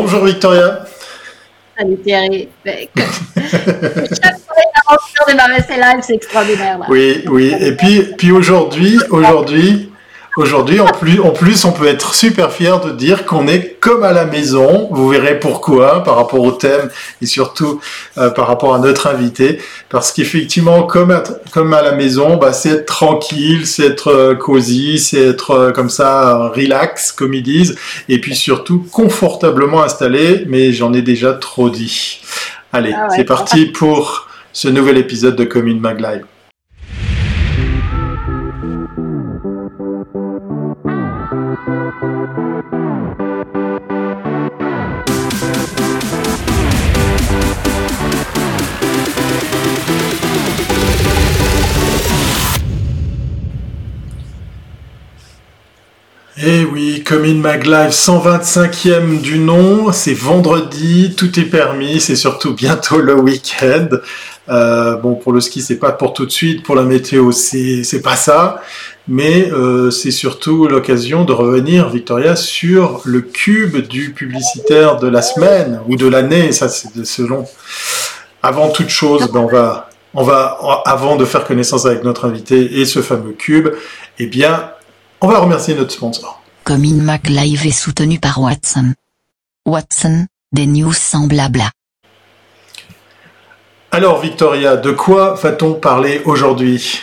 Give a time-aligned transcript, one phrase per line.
[0.00, 0.84] Bonjour Victoria.
[1.76, 2.48] Salut Thierry.
[2.64, 6.78] Chaque fois, de ma live, c'est extraordinaire.
[6.88, 7.52] Oui, oui.
[7.58, 9.87] Et puis, puis aujourd'hui, aujourd'hui,
[10.38, 14.04] Aujourd'hui, en plus, en plus, on peut être super fier de dire qu'on est comme
[14.04, 14.88] à la maison.
[14.92, 17.80] Vous verrez pourquoi par rapport au thème et surtout
[18.18, 19.60] euh, par rapport à notre invité.
[19.88, 24.34] Parce qu'effectivement, comme à, comme à la maison, bah, c'est être tranquille, c'est être euh,
[24.36, 27.74] cosy, c'est être euh, comme ça relax, comme ils disent.
[28.08, 30.44] Et puis surtout confortablement installé.
[30.46, 32.20] Mais j'en ai déjà trop dit.
[32.72, 36.22] Allez, ah c'est parti pour ce nouvel épisode de Commune Mag Live.
[56.40, 62.14] Eh oui, comme in Mag Live 125e du nom, c'est vendredi, tout est permis, c'est
[62.14, 63.88] surtout bientôt le week-end.
[64.48, 67.82] Euh, bon, pour le ski, c'est pas pour tout de suite, pour la météo, c'est
[67.82, 68.62] c'est pas ça,
[69.08, 75.22] mais euh, c'est surtout l'occasion de revenir, Victoria, sur le cube du publicitaire de la
[75.22, 77.46] semaine ou de l'année, ça c'est selon.
[78.44, 82.78] Avant toute chose, ben on va on va avant de faire connaissance avec notre invité
[82.80, 83.70] et ce fameux cube,
[84.20, 84.70] eh bien
[85.20, 86.40] on va remercier notre sponsor.
[86.64, 88.92] Comme Mac Live est soutenu par Watson.
[89.66, 91.70] Watson, des news sans blabla.
[93.90, 97.00] Alors Victoria, de quoi va-t-on parler aujourd'hui?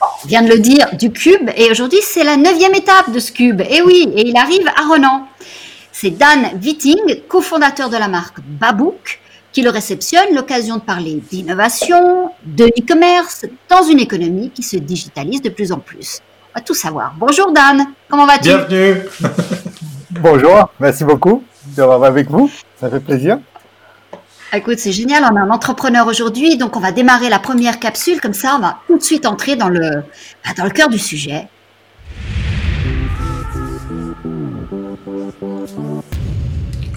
[0.00, 3.32] On vient de le dire, du cube, et aujourd'hui c'est la neuvième étape de ce
[3.32, 3.60] cube.
[3.60, 5.28] Et oui, et il arrive à Renan.
[5.92, 9.20] C'est Dan Witting, cofondateur de la marque Babook,
[9.52, 15.42] qui le réceptionne, l'occasion de parler d'innovation, de e-commerce, dans une économie qui se digitalise
[15.42, 16.20] de plus en plus
[16.60, 17.14] tout savoir.
[17.18, 18.48] Bonjour Dan, comment vas-tu?
[18.48, 19.02] Bienvenue.
[20.10, 21.44] Bonjour, merci beaucoup
[21.76, 23.38] d'avoir avec vous, ça fait plaisir.
[24.52, 28.20] Écoute, c'est génial, on a un entrepreneur aujourd'hui, donc on va démarrer la première capsule,
[28.20, 30.02] comme ça on va tout de suite entrer dans le,
[30.44, 31.48] bah, dans le cœur du sujet.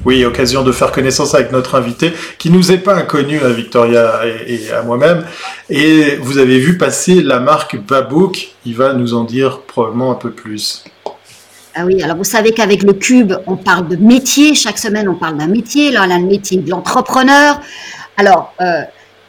[0.05, 4.21] Oui, occasion de faire connaissance avec notre invité, qui nous est pas inconnu à Victoria
[4.47, 5.25] et, à moi-même.
[5.69, 8.49] Et vous avez vu passer la marque Babook.
[8.65, 10.85] Il va nous en dire probablement un peu plus.
[11.75, 14.55] Ah oui, alors vous savez qu'avec le Cube, on parle de métier.
[14.55, 15.91] Chaque semaine, on parle d'un métier.
[15.91, 17.59] Là, on a le métier de l'entrepreneur.
[18.17, 18.81] Alors, euh,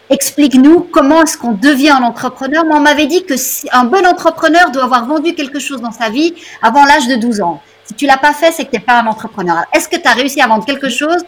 [0.09, 2.65] explique-nous comment est-ce qu'on devient un entrepreneur.
[2.65, 3.35] Moi, on m'avait dit que
[3.73, 7.41] un bon entrepreneur doit avoir vendu quelque chose dans sa vie avant l'âge de 12
[7.41, 7.61] ans.
[7.91, 9.65] Si tu l'as pas fait, c'est que tu n'es pas un entrepreneur.
[9.75, 11.25] Est-ce que tu as réussi à vendre quelque chose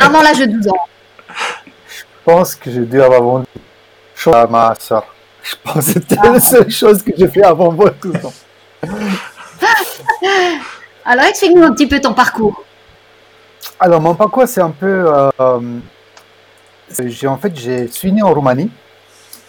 [0.00, 0.88] avant l'âge de 12 ans?
[1.28, 3.46] Je pense que j'ai dû avoir vendu
[4.16, 5.06] chose à ma soeur.
[5.44, 8.32] Je pense que c'était la seule chose que j'ai fait avant moi 12 ans.
[11.04, 12.64] Alors, explique-nous un petit peu ton parcours.
[13.78, 15.04] Alors, mon parcours, c'est un peu.
[15.38, 15.60] Euh,
[16.98, 18.72] j'ai, en fait, je suis né en Roumanie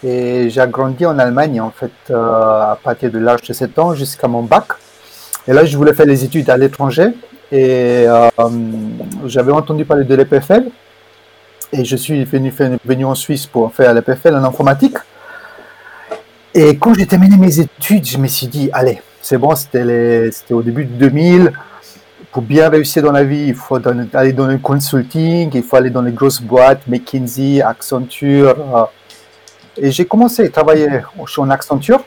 [0.03, 3.95] et j'ai grandi en Allemagne, en fait, euh, à partir de l'âge de 7 ans
[3.95, 4.67] jusqu'à mon bac.
[5.47, 7.09] Et là, je voulais faire les études à l'étranger
[7.51, 8.29] et euh,
[9.25, 10.65] j'avais entendu parler de l'EPFL
[11.73, 12.53] et je suis venu,
[12.85, 14.95] venu en Suisse pour faire l'EPFL en informatique.
[16.53, 20.61] Et quand j'ai terminé mes études, je me suis dit, allez, c'est bon, c'était au
[20.61, 21.51] début de 2000.
[22.31, 23.79] Pour bien réussir dans la vie, il faut
[24.13, 28.55] aller dans le consulting, il faut aller dans les grosses boîtes, McKinsey, Accenture.
[28.75, 28.85] Euh.
[29.77, 30.87] et j'ai commencé à travailler
[31.27, 32.03] chez Accenture.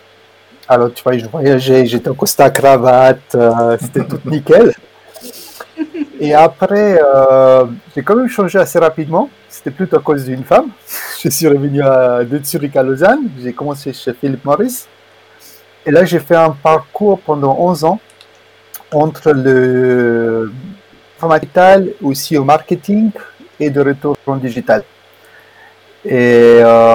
[0.68, 4.74] Alors, tu vois, je voyageais, j'étais en costard cravate, euh, c'était tout nickel.
[6.18, 9.30] Et après, euh, j'ai quand même changé assez rapidement.
[9.48, 10.70] C'était plutôt à cause d'une femme.
[11.22, 13.28] Je suis revenu à, de Zurich à Lausanne.
[13.42, 14.86] J'ai commencé chez Philippe Morris.
[15.84, 18.00] Et là, j'ai fait un parcours pendant 11 ans
[18.92, 20.50] entre le
[21.22, 23.10] digital, aussi au marketing
[23.60, 24.82] et de retour en digital.
[26.04, 26.94] Et euh,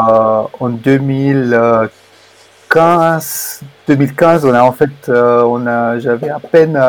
[0.60, 1.90] en 2000,
[2.72, 6.80] 2015, on a en fait, euh, on a, j'avais à peine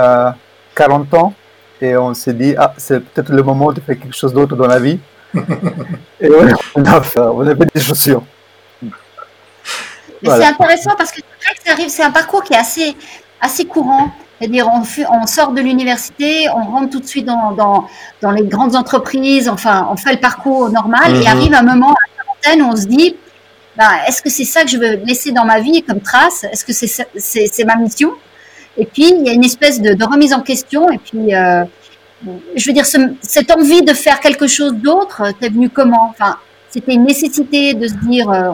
[0.74, 1.34] 40 euh, ans
[1.80, 4.66] et on s'est dit, ah, c'est peut-être le moment de faire quelque chose d'autre dans
[4.66, 5.00] la vie.
[6.20, 6.28] et
[6.74, 8.22] on a, fait, on a fait des chaussures.
[10.24, 11.20] C'est intéressant parce que
[11.88, 12.96] c'est un parcours qui est assez,
[13.40, 14.12] assez courant.
[14.38, 14.82] C'est-à-dire, on,
[15.12, 17.88] on, sort de l'université, on rentre tout de suite dans, dans,
[18.20, 21.28] dans, les grandes entreprises, enfin, on fait le parcours normal et mm-hmm.
[21.28, 23.16] arrive un moment à la quarantaine où on se dit,
[23.76, 26.44] bah, est-ce que c'est ça que je veux laisser dans ma vie comme trace?
[26.44, 28.12] Est-ce que c'est ma mission?
[28.76, 30.90] Et puis, il y a une espèce de, remise en question.
[30.90, 31.64] Et puis, euh,
[32.54, 36.08] je veux dire, cette envie de faire quelque chose d'autre, t'es venu comment?
[36.10, 36.36] Enfin,
[36.68, 38.50] c'était une nécessité de se dire, euh,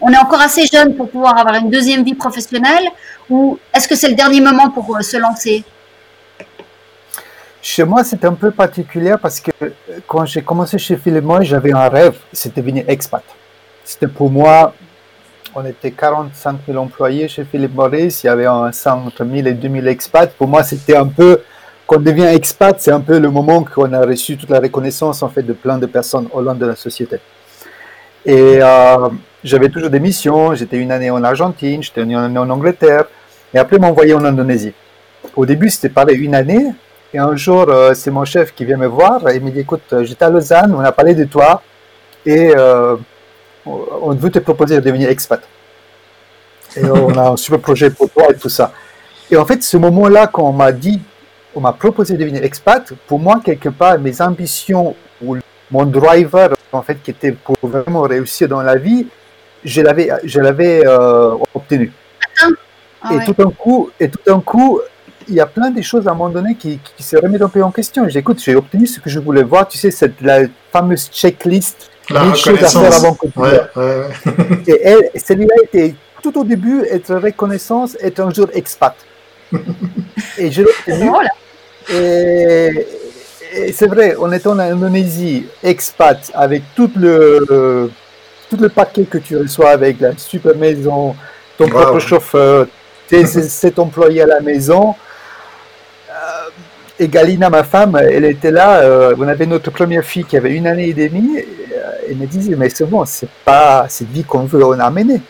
[0.00, 2.88] on, est encore assez jeune pour pouvoir avoir une deuxième vie professionnelle,
[3.28, 5.64] ou est-ce que c'est le dernier moment pour euh, se lancer?
[7.62, 9.50] Chez moi, c'est un peu particulier parce que
[10.06, 13.22] quand j'ai commencé chez Philippe Morris, j'avais un rêve, c'était devenir expat.
[13.90, 14.72] C'était pour moi,
[15.52, 19.52] on était 45 000 employés chez Philippe Morris, il y avait un entre 1000 et
[19.52, 20.32] 2000 expats.
[20.38, 21.40] Pour moi, c'était un peu,
[21.88, 25.24] quand on devient expat, c'est un peu le moment qu'on a reçu toute la reconnaissance
[25.24, 27.16] en fait de plein de personnes au long de la société.
[28.24, 29.08] Et euh,
[29.42, 33.06] j'avais toujours des missions, j'étais une année en Argentine, j'étais une année en Angleterre,
[33.52, 34.72] et après m'envoyer en Indonésie.
[35.34, 36.64] Au début, c'était pareil, une année,
[37.12, 39.58] et un jour, euh, c'est mon chef qui vient me voir et il me dit
[39.58, 41.60] Écoute, j'étais à Lausanne, on a parlé de toi
[42.24, 42.94] et euh,
[43.66, 45.40] on veut te proposer de devenir expat.
[46.76, 48.72] Et on a un super projet pour toi et tout ça.
[49.30, 51.00] Et en fait, ce moment-là, quand on m'a dit,
[51.54, 55.36] on m'a proposé de devenir expat, pour moi, quelque part, mes ambitions ou
[55.70, 59.06] mon driver, en fait, qui était pour vraiment réussir dans la vie,
[59.64, 60.86] je l'avais, je l'avais
[61.54, 61.92] obtenu.
[63.02, 64.80] Ah et tout d'un coup, et tout d'un coup,
[65.28, 67.62] il y a plein de choses à un moment donné qui, se remettent un peu
[67.62, 68.08] en question.
[68.08, 69.68] J'écoute, j'ai obtenu ce que je voulais voir.
[69.68, 75.10] Tu sais, cette la fameuse checklist la choses à faire avant que tu Et elle,
[75.14, 78.94] celui-là était tout au début être reconnaissance, être un jour expat.
[80.38, 81.10] et je l'ai obtenu.
[81.92, 82.86] Et,
[83.52, 87.90] et c'est vrai, on est en Indonésie, expat, avec tout le,
[88.48, 91.16] tout le paquet que tu reçois avec la super maison,
[91.56, 92.66] ton propre chauffeur,
[93.08, 94.94] tes sept employés à la maison.
[97.02, 98.80] Et Galina, ma femme, elle était là.
[98.80, 101.38] Euh, on avait notre première fille qui avait une année et demie.
[101.38, 101.48] Et,
[102.10, 105.22] elle me disait, mais c'est bon, c'est pas cette vie qu'on veut en amener.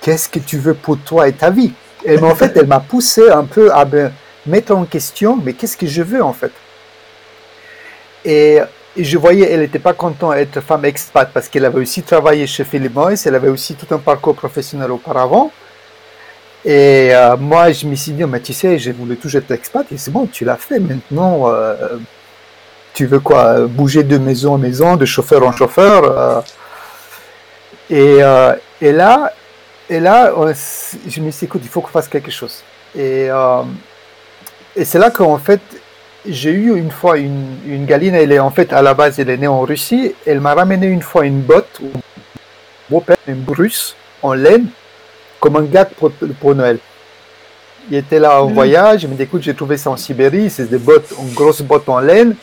[0.00, 1.72] Qu'est-ce que tu veux pour toi et ta vie?
[2.22, 4.10] En fait, elle m'a poussé un peu à me
[4.46, 6.52] mettre en question, mais qu'est-ce que je veux en fait?
[8.24, 8.60] Et,
[8.96, 12.64] je voyais, elle n'était pas contente d'être femme expat parce qu'elle avait aussi travaillé chez
[12.64, 15.50] Philip Morris, elle avait aussi tout un parcours professionnel auparavant.
[16.64, 19.86] Et euh, moi, je me suis dit, mais tu sais, je voulais toujours être expat,
[19.92, 21.98] et c'est bon, tu l'as fait, maintenant, euh,
[22.94, 26.40] tu veux quoi Bouger de maison en maison, de chauffeur en chauffeur euh.
[27.90, 29.30] et, et, là,
[29.90, 30.32] et là
[31.06, 32.62] je me suis dit, écoute, il faut qu'on fasse quelque chose.
[32.96, 33.28] Et,
[34.76, 35.60] et c'est là qu'en fait,
[36.26, 39.28] j'ai eu une fois une, une galine, elle est en fait, à la base, elle
[39.28, 41.82] est née en Russie, elle m'a ramené une fois une botte,
[42.88, 44.68] beau-père, une bruce en laine,
[45.44, 46.10] comme un gars pour,
[46.40, 46.78] pour Noël.
[47.90, 48.54] Il était là en mhm.
[48.54, 51.60] voyage, il me dit écoute, j'ai trouvé ça en Sibérie, c'est des bottes, une grosse
[51.60, 52.34] botte en laine.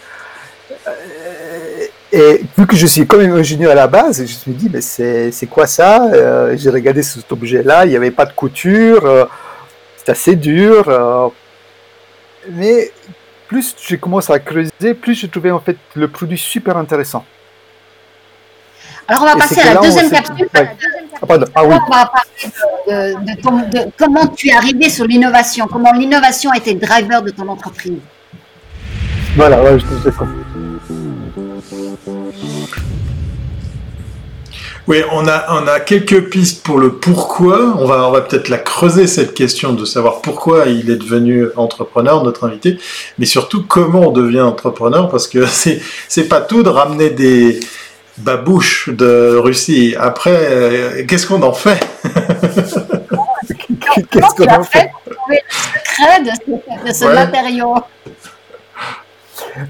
[0.88, 4.52] Euh, et vu que je suis quand même ingénieur à la base, je me suis
[4.52, 6.10] dit, mais c'est quoi ça?
[6.14, 9.26] Euh, J'ai regardé cet objet-là, il n'y avait pas de couture, euh,
[9.98, 11.32] c'est assez dur.
[12.52, 12.92] mais
[13.48, 17.26] plus je commence à creuser, plus je trouvais en fait le produit super intéressant.
[19.08, 20.48] Alors on va passer à la deuxième capsule.
[21.30, 21.76] Ah, ah, oui.
[21.88, 23.14] On va parler
[23.74, 27.48] de, comment tu es arrivé sur l'innovation, comment l'innovation a été le driver de ton
[27.48, 28.00] entreprise?
[29.36, 30.24] Voilà, ouais, je te
[34.88, 37.76] Oui, on a, on a quelques pistes pour le pourquoi.
[37.78, 41.46] On va, on va peut-être la creuser, cette question de savoir pourquoi il est devenu
[41.56, 42.78] entrepreneur, notre invité,
[43.20, 47.60] mais surtout comment on devient entrepreneur, parce que c'est, c'est pas tout de ramener des,
[48.22, 49.96] babouche de Russie.
[50.00, 51.80] Après, euh, qu'est-ce qu'on en fait?
[54.10, 54.92] Qu'est-ce qu'on en fait?
[55.30, 55.36] Le
[56.32, 57.76] secret de ce, matériau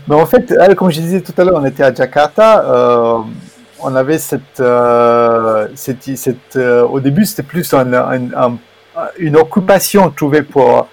[0.07, 2.63] Mais en fait, comme je disais tout à l'heure, on était à Jakarta.
[2.65, 3.17] Euh,
[3.79, 7.73] on avait cette, euh, cette, au début, c'était plus
[9.17, 10.87] une occupation trouvée pour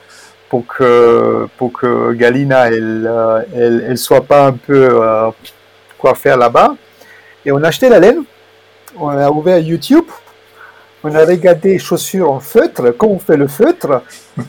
[0.48, 3.10] pour que pour que Galina elle,
[3.54, 4.88] elle, elle soit pas un peu
[5.98, 6.74] quoi faire là-bas.
[7.44, 8.22] Et on a acheté la laine,
[8.98, 10.06] on a ouvert YouTube,
[11.04, 14.02] on a regardé chaussures en feutre, quand on fait le feutre,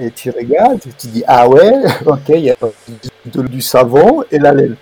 [0.00, 1.72] et tu regardes, tu dis ah ouais,
[2.06, 2.56] ok, il y a
[3.24, 4.76] du savon et la laine.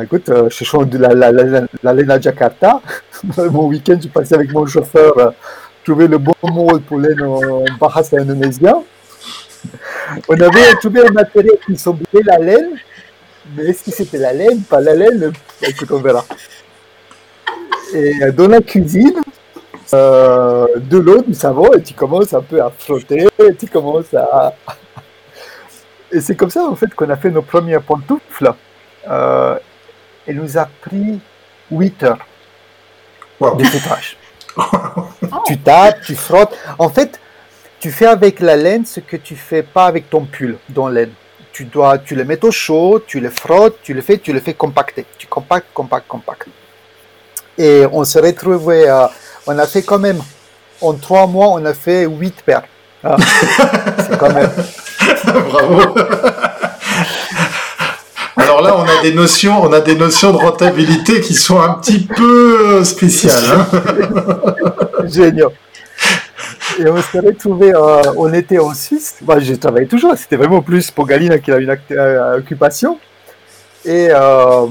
[0.00, 2.80] Écoute, euh, je change de la, la, laine à Jakarta.
[3.36, 5.30] mon week-end, je passais avec mon chauffeur euh,
[5.84, 8.82] trouver le bon mot pour laine en Bahasa indonésien.
[10.28, 12.70] On avait trouvé un matériel qui semblait la laine,
[13.56, 16.24] mais est-ce que c'était la laine, pas la laine Écoute, on verra.
[17.94, 19.20] Et dans la cuisine,
[19.92, 24.14] euh, de l'eau, du savon, et tu commences un peu à frotter, et tu commences
[24.14, 24.54] à...
[26.12, 28.52] Et c'est comme ça, en fait, qu'on a fait nos premières pantoufles.
[29.08, 29.56] Euh,
[30.26, 31.20] elle nous a pris
[31.70, 32.26] 8 heures
[33.40, 34.16] de feutrage.
[35.46, 36.56] tu tapes, tu frottes.
[36.78, 37.20] En fait,
[37.78, 41.12] tu fais avec la laine ce que tu fais pas avec ton pull dans laine.
[41.52, 44.40] Tu dois, tu le mets au chaud, tu le frottes, tu le fais, tu le
[44.40, 45.06] fais compacter.
[45.16, 46.48] Tu compactes, compactes, compactes.
[47.58, 49.06] Et on s'est retrouvé, euh,
[49.46, 50.22] on a fait quand même,
[50.80, 52.64] en trois mois, on a fait huit paires.
[53.04, 53.16] Ah,
[54.08, 54.50] c'est quand même.
[55.24, 55.94] Bravo.
[58.36, 61.74] alors là, on a des notions, on a des notions de rentabilité qui sont un
[61.74, 63.44] petit peu spéciales.
[63.50, 63.66] Hein.
[65.06, 65.50] Génial.
[66.78, 69.16] Et on s'est retrouvé, euh, on était en Suisse.
[69.22, 70.14] Moi, j'ai travaillé toujours.
[70.16, 72.98] C'était vraiment plus pour Galina qui a une euh, occupation.
[73.84, 74.66] Et euh,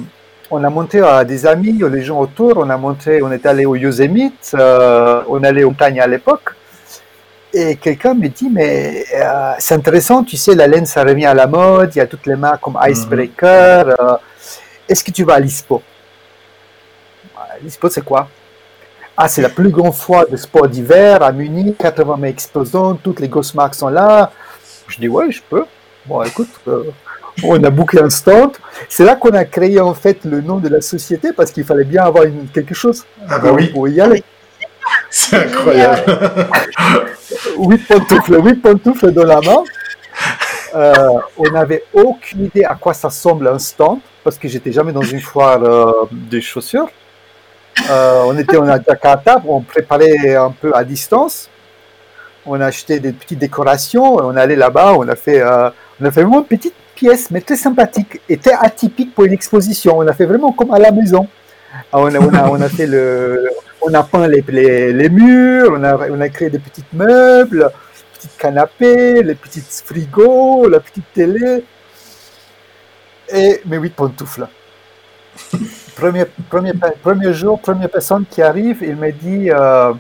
[0.52, 2.58] on a monté à des amis, les gens autour.
[2.58, 4.56] On a monté, on est allé au Yosemite.
[4.56, 6.56] on allait aux montagnes à l'époque.
[7.54, 9.06] Et quelqu'un me dit, mais
[9.58, 11.92] c'est intéressant, tu sais, la laine, ça revient à la mode.
[11.96, 12.92] Il y a toutes les marques comme mhm.
[12.92, 14.20] Icebreaker.
[14.88, 15.82] Est-ce que tu vas à l'ISPO
[17.62, 18.28] L'ISPO, c'est quoi?
[19.16, 23.20] Ah, c'est la plus grande foire de sport d'hiver à Munich, 80 000 exposants, toutes
[23.20, 24.32] les grosses marques sont là.
[24.88, 25.66] Je dis, ouais, je peux.
[26.06, 26.86] Bon, écoute, euh,
[27.44, 28.52] on a booké un stand.
[28.88, 31.84] C'est là qu'on a créé en fait le nom de la société parce qu'il fallait
[31.84, 33.68] bien avoir quelque chose ah bah oui.
[33.68, 34.24] pour y aller.
[35.10, 36.04] C'est incroyable.
[37.60, 39.64] huit pantoufles, huit pantoufles dans la main.
[40.76, 44.92] Euh, on n'avait aucune idée à quoi ça ressemble un stand parce que j'étais jamais
[44.92, 46.90] dans une foire euh, de chaussures.
[47.90, 51.50] Euh, on était en Jakarta, on préparait un peu à distance.
[52.46, 55.70] On a acheté des petites décorations, on allait là-bas, on a fait, euh,
[56.02, 59.34] on a fait vraiment une petite pièce, mais très sympathique, et très atypique pour une
[59.34, 59.98] exposition.
[59.98, 61.28] On a fait vraiment comme à la maison.
[61.92, 63.50] Ah, on a, on a, fait le,
[63.82, 64.42] on a peint les,
[64.92, 67.70] les, murs, on a, on a créé des petits meubles,
[68.14, 71.64] petits canapés, les petits frigos, la petite télé,
[73.32, 74.48] et mes huit pantoufles.
[75.96, 76.72] Premier, premier,
[77.04, 79.94] premier jour, première personne qui arrive, il me dit euh,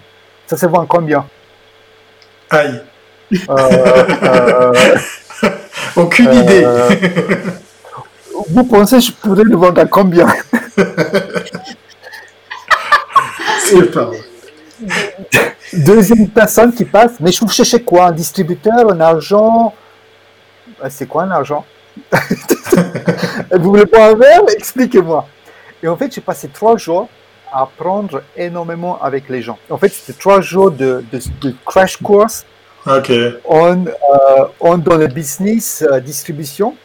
[0.47, 1.25] Ça se vend combien?
[2.49, 2.81] Aïe
[3.49, 3.55] euh,
[4.23, 4.73] euh,
[5.95, 6.65] Aucune idée.
[8.49, 10.27] Vous pensez que je pourrais le vendre à combien?
[13.59, 14.09] C'est pas
[15.73, 18.07] Deuxième personne qui passe, mais je vous cherchez quoi?
[18.07, 19.73] Un distributeur, un argent
[20.89, 21.65] C'est quoi un argent
[23.51, 24.41] Vous voulez pas un verre?
[24.55, 25.27] Expliquez-moi.
[25.83, 27.07] Et en fait, j'ai passé trois jours
[27.51, 29.57] à apprendre énormément avec les gens.
[29.69, 32.45] En fait, c'était trois jours de, de, crash course
[32.85, 33.35] okay.
[33.45, 36.75] on, euh, dans le business euh, distribution.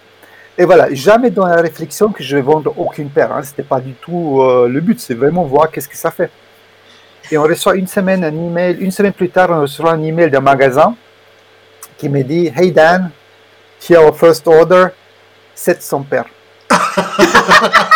[0.57, 3.33] Et voilà, jamais dans la réflexion que je vais vendre aucune paire.
[3.33, 3.43] Hein.
[3.43, 6.31] Ce n'était pas du tout euh, le but, c'est vraiment voir qu'est-ce que ça fait.
[7.31, 10.31] Et on reçoit une semaine un email, une semaine plus tard, on reçoit un email
[10.31, 10.95] d'un magasin
[11.97, 13.11] qui me dit Hey Dan,
[13.89, 14.89] here our first order,
[15.55, 16.27] 700 paires.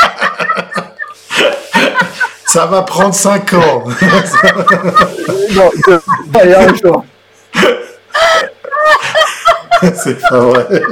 [2.46, 3.84] Ça va prendre 5 ans.
[5.54, 5.70] non,
[6.34, 7.04] un jour.
[9.94, 10.82] C'est pas vrai.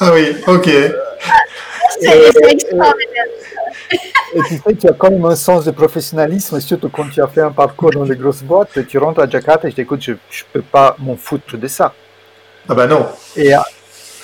[0.00, 0.70] Ah oui, ok.
[2.00, 3.26] C'est extraordinaire.
[4.34, 7.26] Et tu sais, tu as quand même un sens de professionnalisme, surtout quand tu as
[7.26, 10.00] fait un parcours dans les grosses boîtes, tu rentres à Jakarta et je dis, écoute,
[10.02, 10.16] je ne
[10.52, 11.92] peux pas m'en foutre de ça.
[12.68, 13.06] Ah ben non.
[13.36, 13.52] Et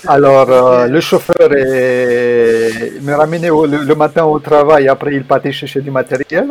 [0.06, 5.90] alors, euh, le chauffeur me ramenait le, matin au travail, après il partait chercher du
[5.90, 6.46] matériel.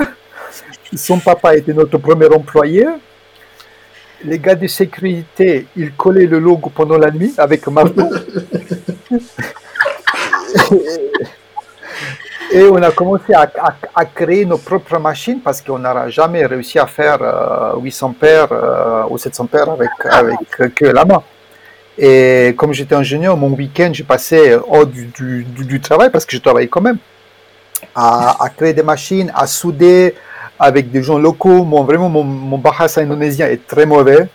[0.96, 2.86] Son papa était notre premier employé.
[4.26, 8.10] Les gars de sécurité, ils collaient le logo pendant la nuit avec un marteau.
[12.52, 16.88] Et on a commencé à, créer nos propres machines parce qu'on n'aura jamais réussi à
[16.88, 17.20] faire
[17.78, 21.22] 800 euh, paires euh, ou 700 paires avec, avec que la main.
[21.98, 26.68] Et comme j'étais ingénieur, mon week-end, j'ai passé hors du, travail, parce que je travaillais
[26.68, 26.98] quand même,
[27.96, 30.14] à, à, créer des machines, à souder
[30.60, 31.64] avec des gens locaux.
[31.64, 34.28] Mon, vraiment, mon, bahasa indonésien est très mauvais.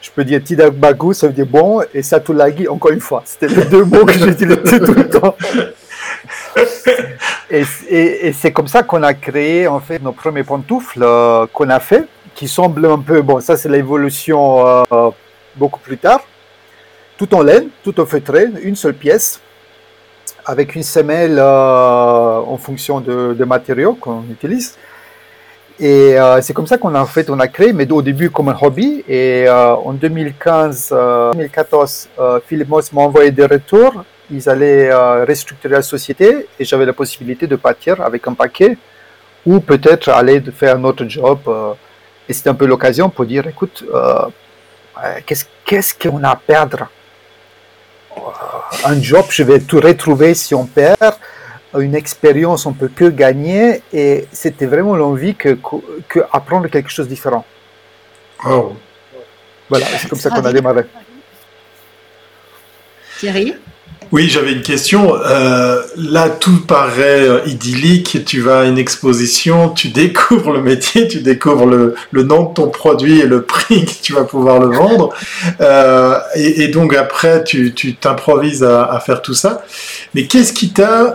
[0.00, 3.22] Je peux dire tidak bagus, ça veut dire bon, et satu lagi, encore une fois.
[3.24, 5.36] C'était les deux mots que j'utilisais tout le temps.
[7.50, 11.80] Et, c'est comme ça qu'on a créé en fait nos premiers pantoufles euh, qu'on a
[11.80, 12.04] fait,
[12.34, 15.10] qui semblent un peu, bon, ça c'est l'évolution euh,
[15.56, 16.20] beaucoup plus tard
[17.16, 19.40] tout en laine, tout en feutré, une seule pièce,
[20.44, 24.76] avec une semelle euh, en fonction de, matériaux qu'on utilise.
[25.80, 28.48] Et euh, c'est comme ça qu'on a fait, on a créé, mais au début comme
[28.48, 29.04] un hobby.
[29.08, 30.90] Et euh, en 2015,
[31.32, 32.08] 2014,
[32.46, 34.04] Philippe Moss m'a envoyé des retours.
[34.30, 38.78] Ils allaient restructurer la société et j'avais la possibilité de partir avec un paquet
[39.44, 41.38] ou peut-être aller faire un autre job.
[42.26, 43.84] et c'était un peu l'occasion pour dire, écoute,
[45.26, 46.88] qu'est-ce qu'on a à perdre?
[48.84, 51.14] Un job, je vais tout retrouver si on perd.
[51.78, 53.82] Une expérience, on peut que gagner.
[53.92, 55.58] Et c'était vraiment l'envie que,
[56.08, 57.44] que, apprendre quelque chose de différent.
[59.68, 60.84] Voilà, c'est comme ça qu'on a démarré.
[63.18, 63.54] Thierry?
[64.12, 65.14] Oui, j'avais une question.
[65.16, 68.24] Euh, là, tout paraît euh, idyllique.
[68.24, 72.68] Tu vas à une exposition, tu découvres le métier, tu découvres le, nom de ton
[72.68, 75.10] produit et le prix que tu vas pouvoir le vendre.
[75.60, 79.64] Euh, et, donc après, tu t'improvises à, à, faire tout ça.
[80.14, 81.14] Mais qu'est-ce qui t'a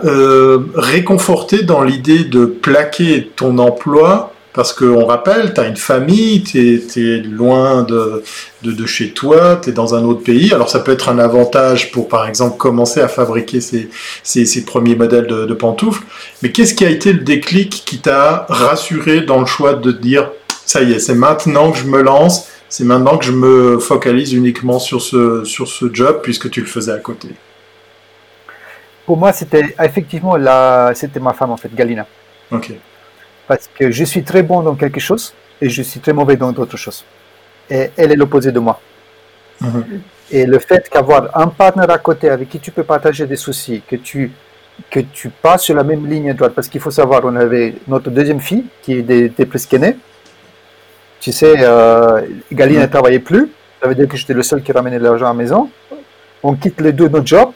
[0.74, 6.80] réconforté dans l'idée de plaquer ton emploi parce qu'on rappelle, tu as une famille, tu
[6.96, 8.22] es, loin de,
[8.62, 10.52] de, chez toi, tu es dans un autre pays.
[10.52, 13.88] Alors ça peut être un avantage pour, par exemple, commencer à fabriquer ces,
[14.22, 16.02] ces, premiers modèles de, pantoufles.
[16.42, 20.30] Mais qu'est-ce qui a été le déclic qui t'a rassuré dans le choix de dire,
[20.66, 24.32] ça y est, c'est maintenant que je me lance, c'est maintenant que je me focalise
[24.32, 27.28] uniquement sur ce, sur ce job, puisque tu le faisais à côté?
[29.06, 32.06] Pour moi, c'était effectivement la, c'était ma femme, en fait, Galina.
[32.50, 32.72] Ok
[33.50, 35.24] parce que je suis très bon dans quelque chose
[35.60, 37.04] et je suis très mauvais dans d'autres choses.
[37.68, 38.76] Et elle est l'opposé de moi.
[39.60, 39.84] Mhm.
[40.30, 43.82] Et le fait qu'avoir un partenaire à côté avec qui tu peux partager des soucis,
[43.90, 44.30] que tu,
[44.88, 48.08] que tu passes sur la même ligne droite, parce qu'il faut savoir, on avait notre
[48.18, 49.96] deuxième fille qui était presque née.
[51.18, 52.20] Tu sais, euh,
[52.52, 53.50] Galine ne travaillait plus,
[53.82, 55.68] ça veut dire que j'étais le seul qui ramenait l'argent à la maison.
[56.44, 57.54] On quitte les deux nos jobs,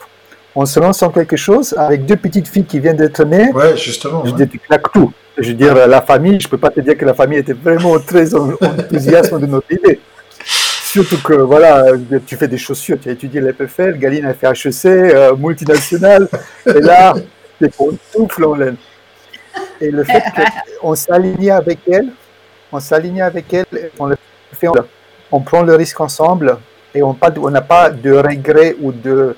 [0.55, 3.49] on se lance en quelque chose avec deux petites filles qui viennent d'être nées.
[3.53, 4.25] Ouais, justement.
[4.25, 5.13] Je dis, tu claques tout.
[5.37, 7.53] Je veux dire, la famille, je ne peux pas te dire que la famille était
[7.53, 9.99] vraiment très enthousiaste de notre idée.
[10.39, 11.87] Surtout que, voilà,
[12.25, 16.29] tu fais des chaussures, tu as étudié l'EPFL, Galine a fait HEC, euh, multinationale,
[16.65, 17.13] et là,
[17.59, 18.77] c'est pour tout laine.
[19.81, 20.23] Et le fait
[20.79, 22.07] qu'on s'aligne avec elle,
[22.71, 24.15] on s'aligne avec elle, on le
[24.53, 24.69] fait,
[25.31, 26.57] on prend le risque ensemble,
[26.93, 27.13] et on
[27.49, 29.35] n'a pas de regret ou de...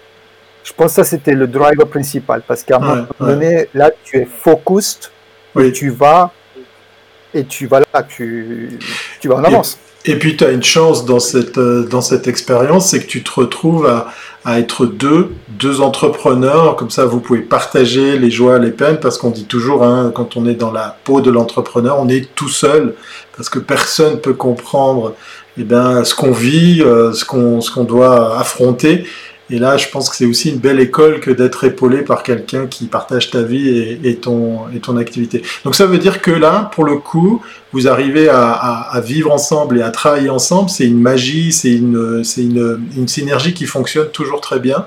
[0.63, 4.17] Je pense que ça, c'était le driver principal, parce qu'à un moment donné, là, tu
[4.17, 5.09] es focused
[5.59, 6.31] et tu vas
[7.33, 8.79] et tu vas là, tu,
[9.19, 9.77] tu vas en avance.
[10.05, 13.23] Et, puis tu as une chance dans cette, euh, dans cette expérience, c'est que tu
[13.23, 14.07] te retrouves à,
[14.45, 19.17] à, être deux, deux entrepreneurs, comme ça vous pouvez partager les joies, les peines, parce
[19.17, 22.49] qu'on dit toujours, hein, quand on est dans la peau de l'entrepreneur, on est tout
[22.49, 22.95] seul,
[23.35, 25.13] parce que personne peut comprendre
[25.57, 29.05] eh bien, ce qu'on vit, euh, ce qu'on qu'on doit affronter.
[29.49, 32.67] Et là, je pense que c'est aussi une belle école que d'être épaulé par quelqu'un
[32.67, 35.41] qui partage ta vie et, ton, et ton activité.
[35.63, 39.81] Donc ça veut dire que là, pour le coup, vous arrivez à, vivre ensemble et
[39.81, 40.69] à travailler ensemble.
[40.69, 44.85] C'est une magie, c'est une, une, une synergie qui fonctionne toujours très bien.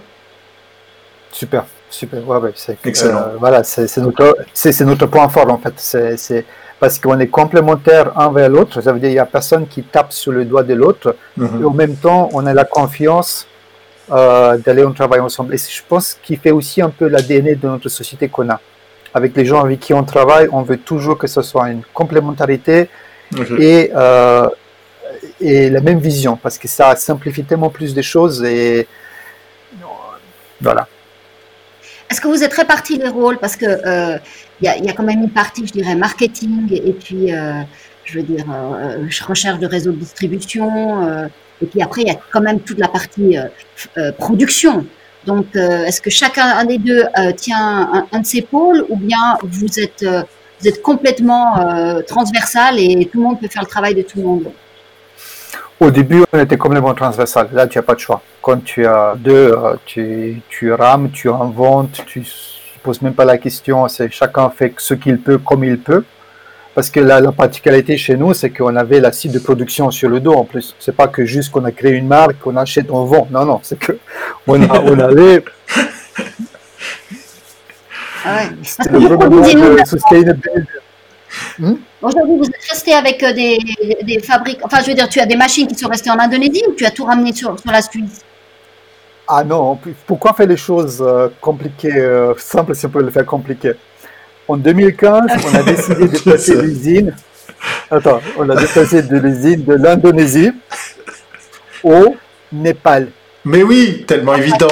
[1.33, 2.29] Super, super.
[2.29, 3.19] Ouais, c'est, Excellent.
[3.19, 5.75] Euh, voilà, c'est, notre, c'est, notre point fort en fait.
[6.17, 6.45] C'est,
[6.79, 8.81] parce qu'on est complémentaires un vers l'autre.
[8.83, 11.15] Ça veut dire qu'il n'y a personne qui tape sur le doigt de l'autre.
[11.39, 11.63] Mm-hmm.
[11.63, 13.47] Et en même temps, on a la confiance
[14.13, 15.55] euh, d'aller en travail ensemble.
[15.55, 18.61] Et je pense qu'il fait aussi un peu l'ADN de notre société qu'on a.
[19.15, 22.89] Avec les gens avec qui on travaille, on veut toujours que ce soit une complémentarité
[23.59, 24.49] et, euh,
[25.41, 28.87] et la même vision, parce que ça simplifie tellement plus des choses et
[30.61, 30.87] voilà.
[32.11, 33.39] Est-ce que vous êtes répartis les rôles?
[33.39, 34.19] Parce que euh,
[34.61, 37.33] il y, a quand même une partie, je dirais, marketing et puis,
[38.05, 38.45] je veux dire,
[39.27, 41.29] recherche de réseau de distribution
[41.63, 43.45] et puis après, il y a quand même toute la partie euh,
[43.99, 44.87] euh, production.
[45.27, 47.05] Donc, euh, est-ce que chacun des deux
[47.37, 50.05] tient un, de ses pôles ou bien vous êtes,
[50.83, 54.51] complètement transversal et tout le monde peut faire le travail de tout le monde?
[55.79, 57.49] Au début, on était complètement transversal.
[57.53, 58.23] Là, tu n'as pas de choix.
[58.41, 62.25] Quand tu as deux, tu, tu rames, tu inventes, tu ne
[62.83, 63.87] poses même pas la question.
[63.89, 66.05] C'est chacun fait ce qu'il peut comme il peut.
[66.81, 70.19] Parce que la, particularité chez nous, c'est qu'on avait la site de production sur le
[70.19, 70.75] dos en plus.
[70.79, 73.29] C'est pas que juste qu'on a créé une marque, qu'on achète, on vend.
[73.31, 73.99] Non, non, c'est que
[74.47, 75.45] on, on avait.
[78.25, 78.49] Ah ouais.
[78.93, 78.99] Le
[81.59, 81.77] hmm?
[82.01, 83.59] Aujourd'hui, vous êtes resté avec euh, des,
[84.03, 84.61] des, fabriques.
[84.63, 86.87] Enfin, je veux dire, tu as des machines qui sont restées en Indonésie ou tu
[86.87, 88.23] as tout ramené sur, sur la Suisse?
[89.29, 93.27] Ah non, pourquoi faire les choses euh, compliquées, euh, simples si on peut le faire
[93.27, 93.73] compliqué?
[94.51, 97.15] En 2015, on a décidé de passer l'usine.
[97.91, 100.51] Attends, on a déplacé de l'usine de l'Indonésie
[101.85, 102.17] au
[102.53, 103.09] Népal.
[103.45, 104.69] Mais oui, tellement évident.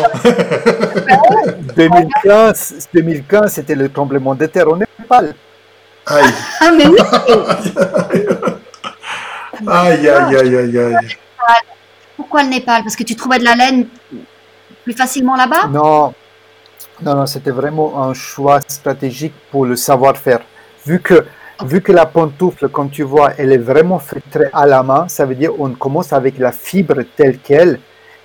[1.76, 5.34] 2015, 2015 c'était le tremblement de terre au Népal.
[6.06, 6.24] Aïe.
[6.60, 6.98] Ah, mais oui.
[9.66, 11.16] aïe, aïe, aïe, aïe, aïe.
[12.16, 12.82] Pourquoi le Népal?
[12.82, 13.86] Parce que tu trouvais de la laine
[14.82, 15.68] plus facilement là-bas?
[15.68, 16.12] Non,
[17.00, 20.40] non, non, c'était vraiment un choix stratégique pour le savoir-faire.
[20.84, 21.24] Vu que,
[21.64, 25.24] vu que la pantoufle, comme tu vois, elle est vraiment faite à la main, ça
[25.24, 27.78] veut dire on commence avec la fibre telle qu'elle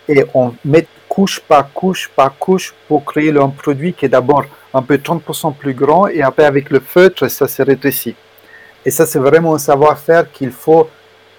[0.07, 4.45] et on met couche par couche par couche pour créer un produit qui est d'abord
[4.73, 8.15] un peu 30% plus grand et après avec le feutre, ça se rétrécit.
[8.85, 10.89] Et ça, c'est vraiment un savoir-faire qu'il faut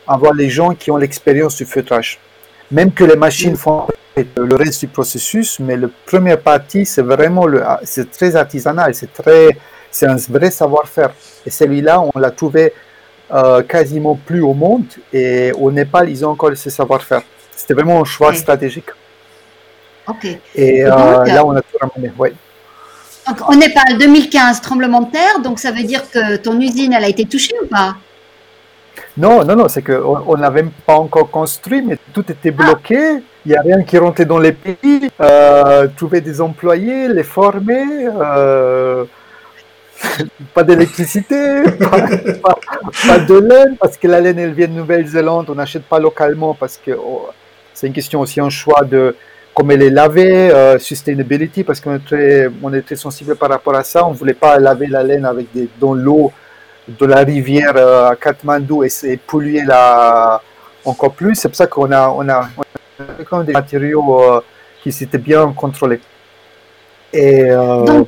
[0.07, 2.21] avoir les gens qui ont l'expérience du feutrage.
[2.71, 7.47] Même que les machines font le reste du processus, mais le première partie, c'est vraiment
[7.47, 9.57] le, c'est très artisanal, c'est très,
[9.91, 11.13] c'est un vrai savoir-faire.
[11.45, 12.73] Et celui-là, on l'a trouvé
[13.33, 17.23] euh, quasiment plus au monde, et au Népal, ils ont encore ce savoir-faire.
[17.57, 18.91] C'était vraiment un choix stratégique.
[20.07, 20.27] Ok.
[20.55, 20.89] Et, euh,
[21.25, 22.13] là, on a tout ramené.
[22.19, 22.35] Ouais.
[23.27, 27.05] Donc, au Népal, 2015, tremblement de terre, donc ça veut dire que ton usine, elle
[27.05, 27.97] a été touchée ou pas?
[29.17, 33.23] Non, non, non, c'est qu'on on n'avait pas encore construit, mais tout était bloqué.
[33.47, 35.09] Il n'y a rien qui rentrait dans les pays.
[35.21, 38.09] Euh, trouver des employés, les former.
[38.09, 39.05] Euh,
[40.53, 41.63] pas d'électricité,
[42.43, 45.47] pas, de laine, parce que la laine, elle vient de Nouvelle-Zélande.
[45.49, 47.29] On n'achète pas localement parce que oh,
[47.73, 49.15] c'est une question aussi, un choix de
[49.55, 52.51] comment elle est lavée, euh, sustainability, parce qu'on est, très,
[52.93, 54.05] est sensible par rapport à ça.
[54.05, 55.47] On ne voulait pas laver la laine avec
[55.81, 56.33] dans l'eau
[56.89, 60.41] de la rivière euh, à Katmandou et, et polluer la,
[60.85, 61.35] encore plus.
[61.35, 62.49] C'est pour ça qu'on a, on a,
[63.31, 64.41] on a des matériaux euh,
[64.83, 66.01] qui s'étaient bien contrôlés.
[67.13, 68.05] Et euh,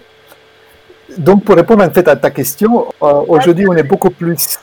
[1.16, 4.58] donc, pour répondre en fait à ta question, aujourd'hui on est beaucoup plus,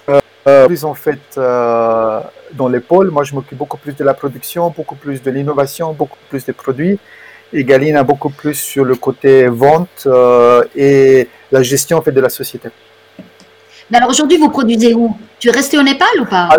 [0.66, 3.10] plus en fait dans les pôles.
[3.10, 6.54] Moi je m'occupe beaucoup plus de la production, beaucoup plus de l'innovation, beaucoup plus des
[6.54, 7.00] produits.
[7.54, 10.08] Et Galine a beaucoup plus sur le côté vente
[10.76, 12.70] et la gestion en fait de la société
[13.92, 15.16] alors aujourd'hui, vous produisez où?
[15.40, 16.50] Tu es resté au Népal ou pas?
[16.52, 16.58] Ah,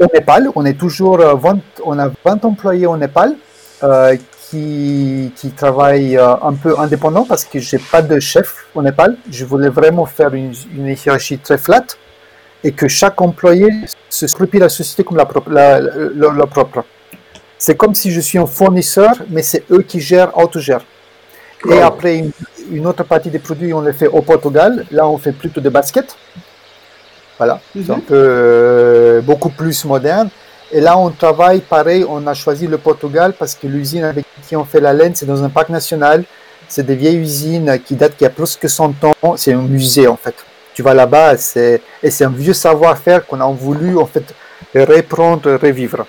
[0.00, 3.34] Au Népal, on est toujours 20, euh, on a 20 employés au Népal
[3.82, 4.16] euh,
[4.48, 9.16] qui, qui, travaillent euh, un peu indépendants parce que j'ai pas de chef au Népal.
[9.30, 11.84] Je voulais vraiment faire une, hiérarchie très flat
[12.62, 13.68] et que chaque employé
[14.08, 15.50] se scrupule la société comme la propre.
[15.50, 16.84] La, propre.
[17.58, 20.84] C'est comme si je suis un fournisseur, mais c'est eux qui gèrent, autogèrent.
[21.70, 22.30] Et après, une,
[22.70, 24.84] une, autre partie des produits, on les fait au Portugal.
[24.90, 26.16] Là, on fait plutôt des baskets.
[27.38, 28.02] Voilà, c'est un mhm.
[28.02, 30.28] peu euh, beaucoup plus moderne.
[30.72, 32.04] Et là, on travaille pareil.
[32.08, 35.26] On a choisi le Portugal parce que l'usine avec qui on fait la laine, c'est
[35.26, 36.24] dans un parc national.
[36.68, 39.36] C'est des vieilles usines qui datent qui a plus que 100 ans.
[39.36, 40.34] C'est un musée en fait.
[40.74, 44.24] Tu vas là-bas, c'est et c'est un vieux savoir-faire qu'on a voulu en fait
[44.74, 46.04] reprendre, revivre.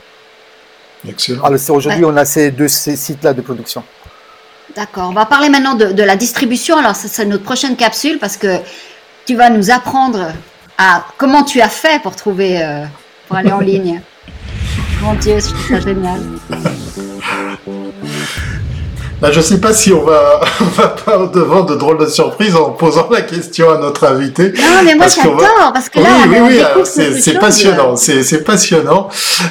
[1.07, 1.43] Excellent.
[1.43, 3.83] Alors aujourd'hui, on a ces deux ces sites-là de production.
[4.75, 5.09] D'accord.
[5.09, 6.77] On va parler maintenant de, de la distribution.
[6.77, 8.59] Alors, c'est notre prochaine capsule parce que
[9.25, 10.31] tu vas nous apprendre
[10.77, 12.85] ah, comment tu as fait pour trouver, euh,
[13.27, 14.01] pour aller en ligne
[15.01, 16.21] Mon Dieu, je trouve ça génial.
[19.25, 22.05] Bah, je ne sais pas si on va, on va pas devant de drôles de
[22.05, 24.53] surprises en posant la question à notre invité.
[24.55, 29.09] Non, mais moi j'adore, parce que là, oui, oui, oui, c'est passionnant, c'est passionnant.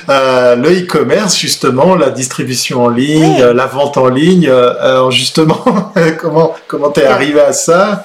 [0.08, 5.64] Euh, le e-commerce, justement, la distribution en ligne, la vente en ligne, euh, justement,
[6.20, 8.04] comment comment t'es arrivé à ça?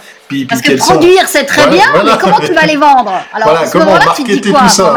[0.49, 3.13] Parce que produire, c'est très bien, mais comment tu vas les vendre?
[3.34, 4.67] Alors, à ce moment-là, tu dis quoi?
[4.69, 4.91] ça,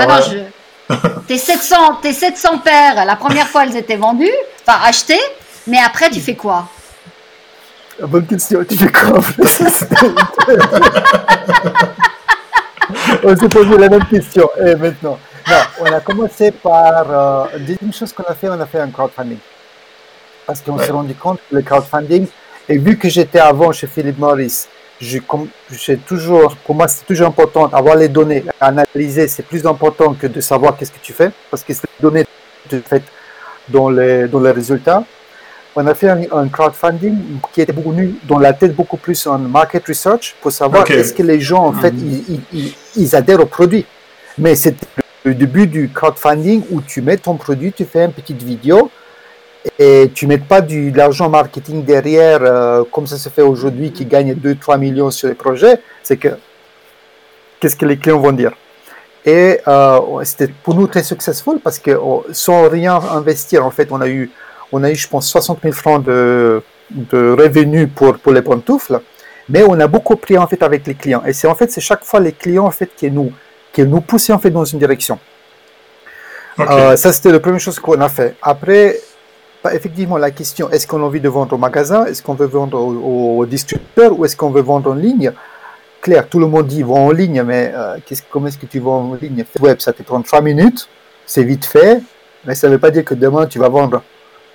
[1.29, 4.33] Tes 700, tes 700 paires, la première fois, elles étaient vendues,
[4.67, 5.21] enfin achetées,
[5.67, 6.69] mais après, tu fais quoi?
[8.01, 9.21] Bonne question, tu fais quoi
[13.25, 14.51] On s'est posé la même question.
[14.65, 17.05] Et maintenant, non, on a commencé par.
[17.11, 19.39] Euh, deuxième chose qu'on a fait, on a fait un crowdfunding.
[20.47, 22.27] Parce qu'on s'est rendu compte que le crowdfunding,
[22.69, 24.67] et vu que j'étais avant chez Philip Morris,
[25.01, 30.27] j'ai toujours, pour moi, c'est toujours important d'avoir les données, analyser, c'est plus important que
[30.27, 33.03] de savoir qu'est-ce que tu fais, parce que c'est les données que tu fais
[33.69, 35.03] dans les, dans les résultats.
[35.75, 37.17] On a fait un, crowdfunding
[37.53, 37.95] qui était beaucoup
[38.29, 41.73] dans la tête beaucoup plus en market research pour savoir est-ce que les gens, en
[41.73, 41.95] fait,
[42.53, 43.87] ils, ils, adhèrent au produit.
[44.37, 44.77] Mais c'est
[45.25, 48.91] le début du crowdfunding où tu mets ton produit, tu fais une petite vidéo,
[49.79, 53.93] et tu mets pas du, de l'argent marketing derrière, euh, comme ça se fait aujourd'hui,
[53.93, 56.29] qui gagne 2-3 millions sur les projets, c'est que
[57.61, 58.53] qu'est-ce que les clients vont dire?
[59.25, 63.89] Et euh, c'était pour nous très successful parce que oh, sans rien investir, en fait,
[63.93, 64.31] on a eu,
[64.73, 69.01] on a eu je pense, 60 000 francs de, de revenus pour, pour les pantoufles,
[69.49, 71.23] mais on a beaucoup pris en fait avec les clients.
[71.27, 73.33] Et c'est en fait, c'est chaque fois les clients en fait qui nous,
[73.73, 75.19] qui nous poussent en fait dans une direction.
[76.61, 78.37] Euh, ça, c'était la première chose qu'on a fait.
[78.43, 78.99] Après,
[79.71, 82.79] effectivement la question est-ce qu'on a envie de vendre au magasin, est-ce qu'on veut vendre
[82.81, 84.19] au, distributeur?
[84.19, 85.33] Ou est-ce qu'on veut vendre en ligne?
[86.01, 87.97] Claire, tout le monde dit vends en ligne, mais euh,
[88.29, 89.45] comment est-ce que tu vends en ligne?
[89.61, 90.89] Web, ça te prend 3 minutes,
[91.27, 92.03] c'est vite fait,
[92.45, 94.03] mais ça ne veut pas dire que demain tu vas vendre.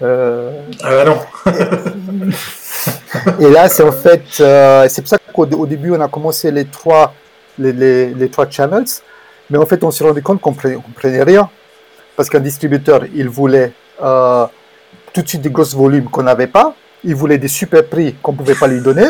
[0.01, 1.19] Euh, ah non.
[3.39, 6.65] et là, c'est en fait, euh, c'est pour ça qu'au début on a commencé les
[6.65, 7.13] trois,
[7.57, 8.85] les, trois channels,
[9.49, 11.49] mais en fait on s'est rendu compte qu'on ne prenait rien
[12.15, 16.75] parce qu'un distributeur il voulait tout de suite des gros volumes qu'on n'avait pas.
[17.03, 19.07] Il voulait des super prix qu'on ne pouvait pas lui donner.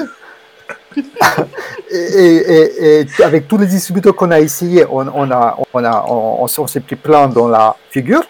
[1.92, 6.96] et, avec tous les distributeurs qu'on a essayé, on, a, on, a, on, s'est pris
[6.96, 8.24] plein dans la figure.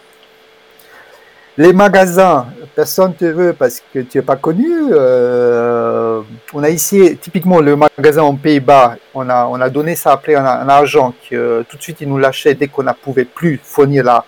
[1.60, 4.67] Les magasins, personne ne te veut parce que tu n'es pas connu.
[4.91, 6.22] Euh,
[6.54, 10.36] on a ici, typiquement, le magasin en Pays-Bas, on a, on a donné ça après
[10.36, 14.04] en, argent, que tout de suite, ils nous lâchaient dès qu'on ne pouvait plus fournir
[14.04, 14.24] la,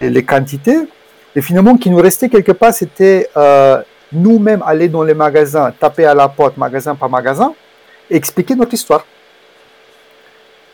[0.00, 0.78] les, quantités.
[1.36, 6.06] Et finalement, qui nous restait quelque part, c'était euh, nous-mêmes aller dans les magasins, taper
[6.06, 7.52] à la porte, magasin par magasin,
[8.08, 9.04] expliquer notre histoire.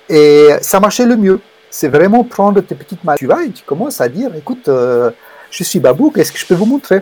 [0.09, 1.41] Et ça marchait le mieux.
[1.69, 3.17] C'est vraiment prendre tes petites mains.
[3.17, 5.11] Tu vas et tu commences à dire, écoute, euh,
[5.51, 7.01] je suis Babou, qu'est-ce que je peux vous montrer?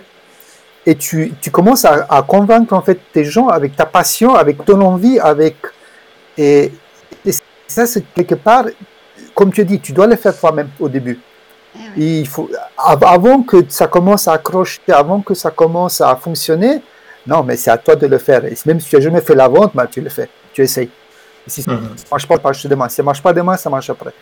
[0.87, 4.81] Et tu, tu commences à, convaincre en fait tes gens avec ta passion, avec ton
[4.81, 5.57] envie, avec
[6.39, 6.73] et,
[7.67, 8.65] ça c'est quelque part,
[9.35, 11.21] comme tu dis, tu dois le faire toi-même au début.
[11.77, 16.81] Eh il faut, avant que ça commence à accrocher, avant que ça commence à fonctionner,
[17.27, 18.45] non, mais c'est à toi de le faire.
[18.47, 20.89] Et même si tu n'as jamais fait la vente, bah, tu le fais, tu essayes.
[21.47, 21.89] si ça ne mhm.
[22.11, 22.89] marche pas, ça marche demain.
[22.89, 24.13] Si ça ne marche pas demain, ça marche après.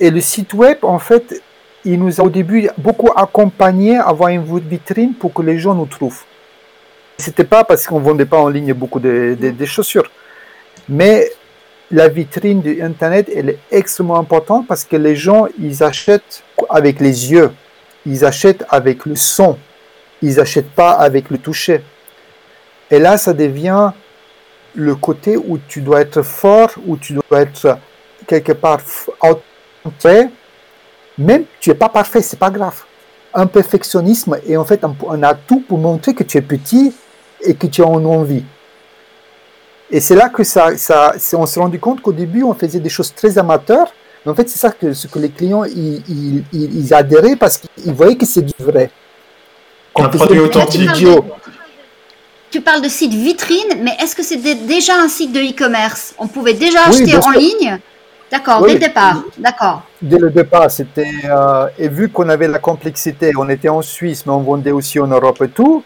[0.00, 1.40] Et le site web, en fait,
[1.84, 5.74] il nous a au début beaucoup accompagné à avoir une vitrine pour que les gens
[5.74, 6.22] nous trouvent.
[7.18, 10.10] C'était pas parce qu'on vendait pas en ligne beaucoup de, chaussures,
[10.88, 11.30] mais
[11.90, 17.00] la vitrine de Internet elle est extrêmement importante parce que les gens ils achètent avec
[17.00, 17.52] les yeux,
[18.06, 19.58] ils achètent avec le son,
[20.22, 21.82] ils achètent pas avec le toucher.
[22.90, 23.92] Et là, ça devient
[24.74, 27.78] le côté où tu dois être fort, où tu dois être
[28.26, 28.80] quelque part
[29.98, 30.30] fait
[31.18, 32.82] même tu n'es pas parfait, c'est pas grave.
[33.32, 36.92] Un perfectionnisme est en fait un, atout pour montrer que tu es petit
[37.40, 38.44] et que tu as une envie.
[39.90, 42.88] Et c'est là que ça, ça, on s'est rendu compte qu'au début, on faisait des
[42.88, 43.92] choses très amateurs.
[44.24, 47.92] Mais en fait, c'est ça que, ce que les clients ils, ils, adhéraient parce qu'ils
[47.92, 48.90] voyaient que c'est du vrai.
[49.96, 50.90] Un produit authentique.
[52.50, 56.14] Tu parles de site vitrine, mais est-ce que c'était déjà un site de e-commerce?
[56.18, 57.78] On pouvait déjà acheter en ligne
[58.30, 59.82] D'accord, dès le départ, d'accord.
[60.00, 61.12] Dès le départ, c'était.
[61.24, 64.98] Euh, et vu qu'on avait la complexité, on était en Suisse, mais on vendait aussi
[64.98, 65.84] en Europe et tout,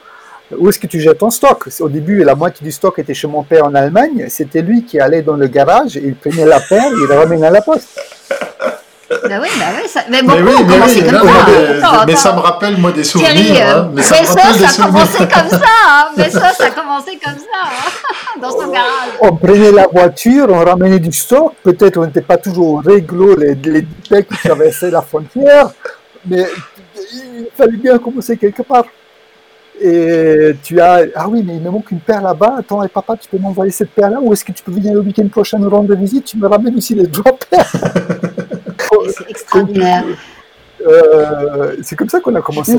[0.57, 1.69] où est-ce que tu jettes ton stock?
[1.81, 4.27] Au début, la moitié du stock était chez mon père en Allemagne.
[4.29, 7.51] C'était lui qui allait dans le garage, il prenait la paire, il la ramenait à
[7.51, 8.01] la poste.
[9.11, 10.01] Bah oui, bah oui, ça...
[10.11, 12.05] mais bon, mais oui, mais, oui, comme ça.
[12.07, 13.33] Mais, ça me rappelle moi des souvenirs.
[13.33, 15.67] Thierry, hein, mais ça, ça, ça a commencé comme ça.
[15.89, 19.13] Hein, mais ça, ça a commencé comme ça hein, dans son garage.
[19.21, 21.55] On prenait la voiture, on ramenait du stock.
[21.63, 25.71] Peut-être on n'était pas toujours réglo les, les qui traversaient la frontière,
[26.27, 26.47] mais
[27.15, 28.85] il fallait bien commencer quelque part.
[29.81, 32.57] Et tu as, ah oui, mais il me manque une paire là-bas.
[32.59, 35.01] Attends, et papa, tu peux m'envoyer cette paire-là Ou est-ce que tu peux venir le
[35.01, 36.25] week-end prochain nous rendre visite?
[36.25, 37.73] Tu me ramènes aussi les deux paires
[39.49, 40.05] extraordinaire.
[40.87, 42.79] Euh, c'est comme ça qu'on a commencé.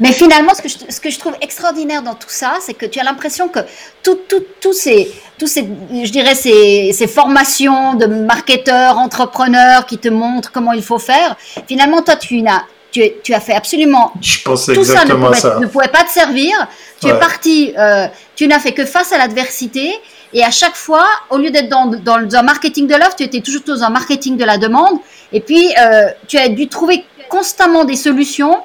[0.00, 2.86] Mais finalement, ce que, je, ce que je trouve extraordinaire dans tout ça, c'est que
[2.86, 3.60] tu as l'impression que
[4.02, 4.18] tous
[4.60, 10.82] tout, ces, je dirais, ces, ces, formations de marketeurs, entrepreneurs qui te montrent comment il
[10.82, 11.36] faut faire,
[11.68, 15.34] finalement, toi, tu as, tu, tu as fait absolument je pensais tout ça ne, pouvait,
[15.34, 16.52] ça ne pouvait pas te servir.
[17.00, 19.92] Tu es parti, euh, tu n'as fait que face à l'adversité.
[20.34, 23.24] Et à chaque fois, au lieu d'être dans, dans, dans, un marketing de l'offre, tu
[23.24, 24.98] étais toujours dans un marketing de la demande.
[25.32, 28.58] Et puis, euh, tu as dû trouver constamment des solutions,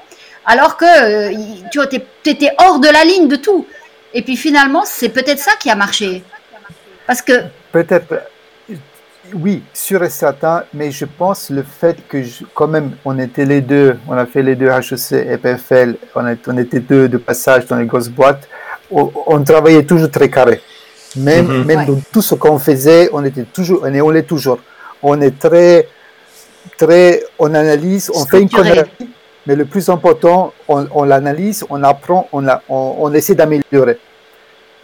[0.46, 1.38] alors que euh,
[1.72, 3.66] tu étais hors de la ligne de tout.
[4.14, 6.24] Et puis finalement, c'est peut-être ça qui a marché.
[7.06, 7.34] Parce que.
[7.72, 8.24] Peut-être.
[9.34, 12.18] Oui, sûr et certain, mais je pense le fait que,
[12.54, 16.58] quand même, on était les deux, on a fait les deux HEC et PFL, on,
[16.58, 18.48] était deux de passage dans les grosses boîtes,
[18.90, 20.62] on, travaillait toujours très carré.
[21.18, 21.66] Même, mhm.
[21.66, 24.60] même dans tout ce qu'on faisait, on était toujours, et on l'est toujours.
[25.04, 25.90] On est très,
[26.78, 28.82] très, on analyse, on fait une connerie,
[29.46, 33.98] mais le plus important, on, l'analyse, on apprend, on, on, essaie d'améliorer.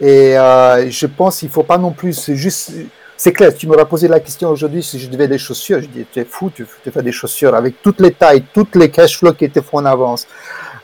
[0.00, 2.72] Et euh, je pense qu'il ne faut pas non plus juste.
[3.16, 5.80] C'est clair, tu m'aurais posé la question aujourd'hui si je devais des chaussures.
[5.80, 8.90] Je dis, tu es fou, tu, fais des chaussures avec toutes les tailles, toutes les
[8.90, 10.26] cash flows qui étaient faits en avance,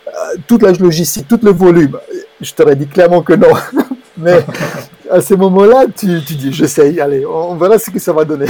[0.07, 1.99] euh, toute la logistique, tout le volume.
[2.41, 3.53] Je t'aurais dit clairement que non.
[4.17, 4.45] Mais
[5.11, 8.47] à ce moment-là, tu, tu dis, j'essaye, allez, on verra ce que ça va donner.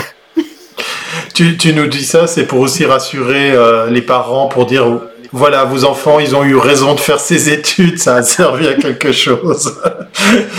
[1.34, 5.00] Tu, nous dis ça, c'est pour aussi rassurer euh, les parents, pour dire
[5.32, 8.74] voilà, vos enfants, ils ont eu raison de faire ces études, ça a servi à
[8.74, 9.80] quelque chose.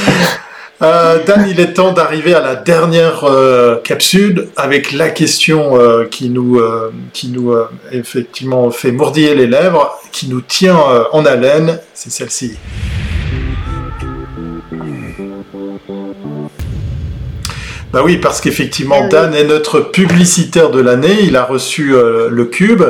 [0.82, 5.78] euh, Dan, il est temps d'arriver à la dernière euh, capsule avec la question
[6.10, 6.62] qui nous,
[7.14, 7.54] qui nous
[7.92, 10.80] effectivement fait mordiller les lèvres, qui nous tient
[11.12, 12.58] en haleine, c'est celle-ci.
[17.92, 21.24] Bah oui, parce qu'effectivement, eh Dan est notre publicitaire de l'année.
[21.24, 22.84] Il a reçu euh, le cube.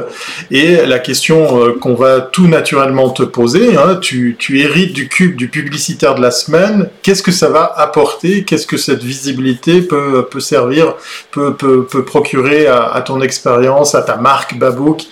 [0.51, 5.09] Et la question euh, qu'on va tout naturellement te poser, hein, tu, tu, hérites du
[5.09, 6.87] cube du publicitaire de la semaine.
[7.01, 8.43] Qu'est-ce que ça va apporter?
[8.43, 10.93] Qu'est-ce que cette visibilité peut, peut servir,
[11.31, 15.05] peut, peut, peut procurer à, à, ton expérience, à ta marque Babouk,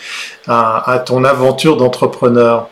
[0.47, 2.69] à, à ton aventure d'entrepreneur?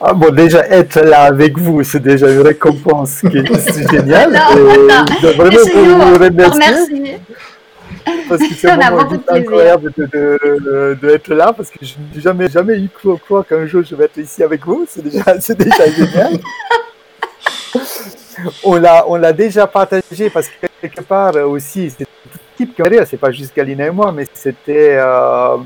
[0.00, 4.32] Ah bon, déjà être là avec vous, c'est déjà une récompense qui est géniale.
[4.54, 5.04] Non, et non.
[5.08, 7.16] je dois vraiment vous remercier Remercie.
[8.28, 8.70] parce que c'est
[9.28, 12.88] incroyable de, de, de être là parce que je n'ai jamais, jamais eu
[13.24, 14.86] croire qu'un jour je vais être ici avec vous.
[14.88, 16.38] C'est déjà, c'est déjà génial.
[18.64, 22.82] on l'a, on l'a déjà partagé parce que quelque part aussi, c'est tout type qui
[23.06, 25.56] c'est pas juste Galina et moi, mais c'était euh,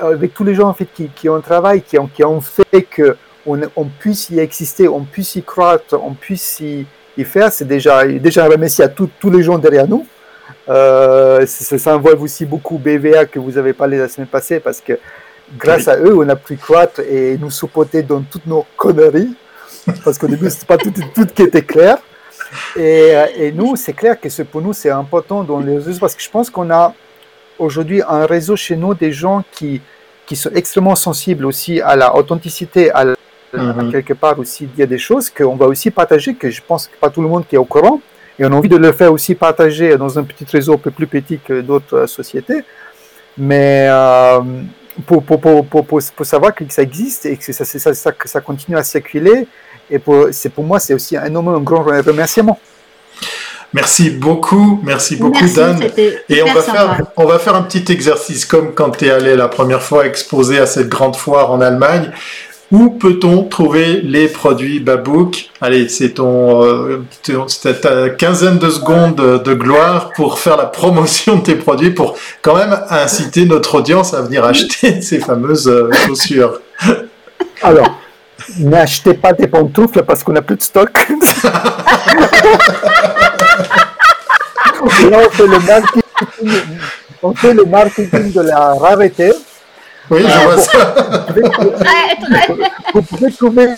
[0.00, 2.82] avec tous les gens en fait qui, qui ont travaillé, qui ont, qui ont fait
[2.82, 7.52] que on, on puisse y exister, on puisse y croître, on puisse y, y faire.
[7.52, 10.06] C'est déjà, déjà un remercier à tous tous les gens derrière nous.
[10.68, 14.98] Euh, ça, envoie aussi beaucoup BVA que vous avez parlé la semaine passée parce que
[15.56, 19.34] grâce à eux, on a pu croître et nous supporter dans toutes nos conneries.
[20.04, 21.98] Parce qu'au début, c'était pas tout, tout qui était clair.
[22.76, 22.80] Et,
[23.14, 26.22] euh, et nous, c'est clair que pour nous, c'est important dans les réseaux parce que
[26.22, 26.92] je pense qu'on a
[27.58, 29.80] aujourd'hui un réseau chez nous des gens qui,
[30.26, 33.14] qui sont extrêmement sensibles aussi à la authenticité, à, la-
[33.52, 33.88] Mhm.
[33.88, 36.96] à quelque part aussi dire des choses qu'on va aussi partager, que je pense que
[37.00, 38.00] pas tout le monde qui est au courant.
[38.38, 40.90] Et on a envie de le faire aussi partager dans un petit réseau un peu
[40.90, 42.62] plus petit que d'autres euh, sociétés.
[43.38, 44.40] Mais euh,
[45.06, 47.94] pour, pour, pour, pour, pour, pour savoir que ça existe et que ça, ça, ça,
[47.94, 49.46] ça- que ça continue à circuler,
[49.90, 52.58] et pour, c'est pour moi, c'est aussi un énorme un grand remerciement.
[53.72, 55.78] Merci beaucoup, merci beaucoup Merci, Dan.
[56.28, 56.78] Et on va, sympa.
[56.78, 60.06] faire, on va faire un petit exercice comme quand tu es allé la première fois
[60.06, 62.10] exposer à cette grande foire en Allemagne.
[62.72, 67.04] Où peut-on trouver les produits Babook Allez, c'est ton, euh,
[67.80, 72.16] ta quinzaine de secondes de, de gloire pour faire la promotion de tes produits, pour
[72.42, 76.60] quand même inciter notre audience à venir acheter ces fameuses euh, chaussures.
[77.62, 78.00] Alors,
[78.58, 80.90] n'achetez pas des pantoufles parce qu'on n'a plus de stock.
[85.10, 86.02] Là, on fait le marketing,
[87.22, 89.32] on fait le marketing de la rareté.
[90.10, 90.94] Oui, je vois ça.
[92.94, 93.68] Vous pouvez, trouver,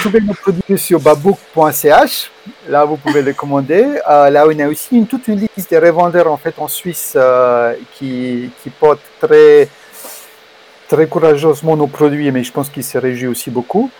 [0.00, 2.30] trouver nos produits sur babook.ch.
[2.68, 3.84] Là, vous pouvez les commander.
[4.08, 7.12] Euh, là, on a aussi une, toute une liste de revendeurs en fait en Suisse
[7.16, 9.68] euh, qui, qui portent très,
[10.88, 13.90] très courageusement nos produits, mais je pense qu'ils se réjouissent aussi beaucoup.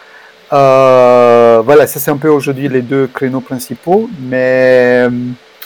[0.53, 5.11] Euh, voilà, ça c'est un peu aujourd'hui les deux créneaux principaux, mais euh,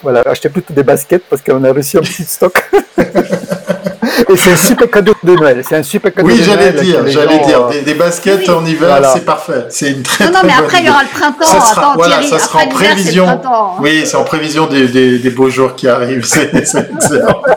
[0.02, 2.70] voilà, achetez plutôt des baskets parce qu'on a reçu un petit stock.
[4.28, 5.62] Et c'est un super cadeau de Noël.
[5.68, 8.40] C'est un super cadeau Oui, de j'allais dire, j'allais gens, dire, euh, des, des baskets
[8.48, 8.50] Oui.
[8.50, 9.12] en hiver, Voilà.
[9.12, 9.64] c'est parfait.
[9.70, 11.44] C'est une très Non, non, très mais bonne après, il y aura le printemps.
[11.46, 13.24] Ça sera- Attends, voilà, Thierry, ça sera après en prévision.
[13.24, 13.76] printemps.
[13.80, 16.24] Oui, c'est en prévision des, des, des beaux jours qui arrivent.
[16.24, 17.42] C'est c'est excellent.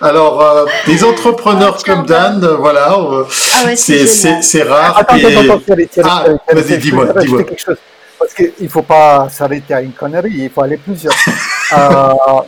[0.00, 3.24] Alors, euh, des entrepreneurs tiens, comme Dan, euh, voilà, euh,
[3.54, 4.42] Ah ouais, c'est c'est génial.
[4.42, 4.98] c'est- c'est rare.
[4.98, 6.24] Attends, et- attends, attends, Thierry, Thierry, Ah,
[6.54, 7.42] vas-y, dis-moi, dis-moi.
[8.18, 11.14] Parce qu'il ne faut pas s'arrêter à une connerie, il faut aller plusieurs.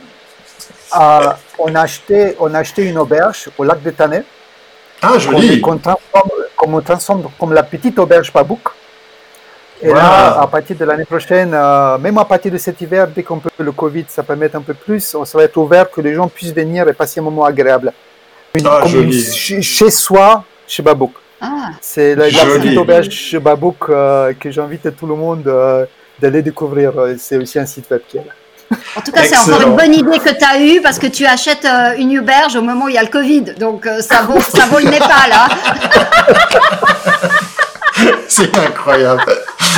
[0.98, 4.24] Euh, on, a acheté, on a acheté une auberge au lac de Tanais,
[5.02, 5.60] Ah, qu'on joli.
[5.60, 8.60] qu'on transforme, qu'on transforme comme la petite auberge Pabouk.
[9.80, 9.94] Et Wow.
[9.94, 13.38] là, à partir de l'année prochaine, euh, même à partir de cet hiver, dès qu'on
[13.38, 16.14] peut, le Covid, ça permet un peu plus, on ça va être ouvert que les
[16.14, 17.92] gens puissent venir et passer un moment agréable.
[18.54, 21.12] Une- Ah, une- chez, chez soi, chez Babouk.
[21.40, 25.86] Ah, C'est la, petite auberge chez Babouk euh, que j'invite tout le monde euh,
[26.18, 26.92] d'aller découvrir.
[27.16, 28.32] C'est aussi un site web qui est là.
[28.96, 31.24] En tout cas, c'est encore une bonne idée que tu as eue parce que tu
[31.24, 33.42] achètes euh, une auberge au moment où il y a le Covid.
[33.58, 35.32] Donc, euh, ça, vaut, ça vaut le Népal.
[35.32, 35.48] Hein.
[38.28, 39.24] C'est incroyable.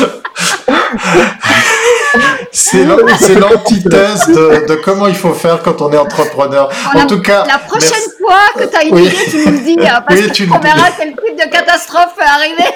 [2.52, 6.68] C'est l'an- c'est l'antithèse de, de comment il faut faire quand on est entrepreneur.
[6.94, 8.10] On En a- tout cas, la prochaine merci.
[8.18, 9.02] fois que tu as une Oui.
[9.06, 9.78] idée, tu nous le dis.
[9.86, 10.50] hein, parce Oui, que tu dis.
[10.50, 12.70] verras quel type de catastrophe peut arriver.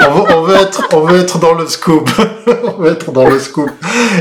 [0.08, 2.08] on veut, on veut être, on veut être dans le scoop.
[2.64, 3.70] on veut être dans le scoop.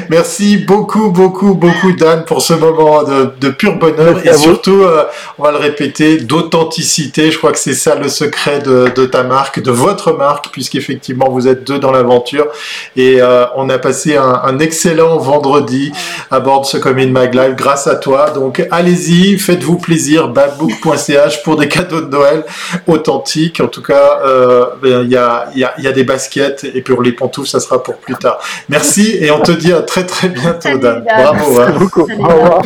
[0.09, 4.81] Merci beaucoup, beaucoup, beaucoup, Dan, pour ce moment de, de pur bonheur Merci et surtout,
[4.83, 5.05] euh,
[5.37, 7.31] on va le répéter, d'authenticité.
[7.31, 11.29] Je crois que c'est ça le secret de, de ta marque, de votre marque, puisqu'effectivement,
[11.29, 12.47] vous êtes deux dans l'aventure.
[12.95, 15.91] Et euh, on a passé un, un excellent vendredi
[16.31, 18.31] à bord de ce Commune Mag Live grâce à toi.
[18.31, 22.43] Donc, allez-y, faites-vous plaisir, badbook.ch pour des cadeaux de Noël
[22.87, 23.59] authentiques.
[23.61, 26.65] En tout cas, euh, ben, il y, a, il y, a, y a des baskets
[26.73, 28.39] et pour les pantoufles, ça sera pour plus tard.
[28.69, 31.03] Merci et on te dit à très très bientôt, Dan.
[31.05, 31.61] Bravo.
[31.61, 31.71] hein.
[31.77, 32.07] Beaucoup.
[32.07, 32.61] Salut, Au revoir.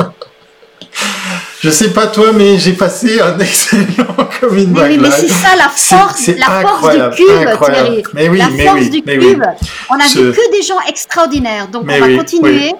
[1.62, 3.86] Je sais pas toi, mais j'ai passé un excellent
[4.18, 4.68] Mag oui,
[5.00, 7.50] mais c'est ça la force, la force du cube.
[7.64, 8.04] Thierry.
[8.14, 9.34] Mais oui, la mais force oui, du mais oui.
[9.34, 9.44] cube.
[9.92, 11.68] On a Ce- vu que des gens extraordinaires.
[11.68, 12.74] Donc Mais on va continuer.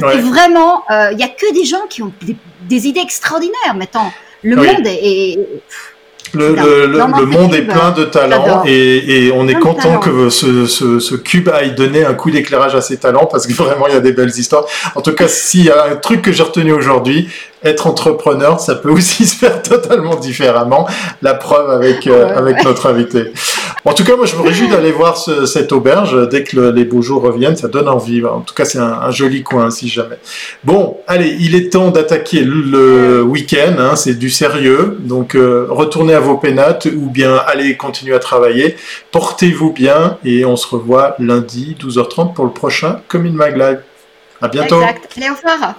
[0.00, 2.36] Parce que vraiment, euh, il y a que des gens qui ont des,
[2.68, 3.74] des idées extraordinaires.
[3.80, 4.12] Attends,
[4.44, 5.38] le monde est, est-
[6.34, 10.28] Le, le, le- monde est plein de talents et, et on est Plein content que
[10.28, 13.86] ce, ce, ce cube aille donner un coup d'éclairage à ses talents parce que vraiment
[13.88, 14.66] il y a des belles histoires.
[14.94, 17.28] En tout cas, s'il y a un truc que j'ai retenu aujourd'hui,
[17.64, 20.86] être entrepreneur, ça peut aussi se faire totalement différemment.
[21.22, 23.32] La preuve avec euh, avec notre invité.
[23.84, 27.00] En tout cas, moi, je me réjouis d'aller voir cette auberge dès que les beaux
[27.00, 27.56] jours reviennent.
[27.56, 28.24] Ça donne envie.
[28.24, 30.18] En tout cas, c'est un, joli coin, si jamais.
[30.64, 33.76] Bon, allez, il est temps d'attaquer le, week-end.
[33.78, 34.98] Hein, c'est du sérieux.
[35.00, 38.76] Donc, euh, retournez à vos pénates ou bien allez continuer à travailler.
[39.12, 43.80] Portez-vous bien et on se revoit lundi 12h30 pour le prochain Commune Mag Live.
[44.42, 44.80] À bientôt.
[44.82, 45.08] Exact.
[45.16, 45.74] Allez, au revoir.